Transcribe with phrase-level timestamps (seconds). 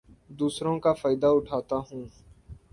[0.39, 2.03] دوسروں کا فائدہ اٹھاتا ہوں